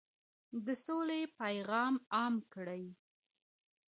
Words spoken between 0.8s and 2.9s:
سولې پیغام عام کړئ.